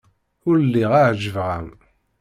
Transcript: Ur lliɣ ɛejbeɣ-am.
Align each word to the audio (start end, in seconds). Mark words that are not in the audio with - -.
Ur 0.47 0.55
lliɣ 0.65 0.91
ɛejbeɣ-am. 1.07 1.67